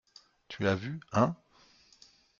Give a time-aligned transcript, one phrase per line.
[0.47, 1.35] Tu as vu, hein?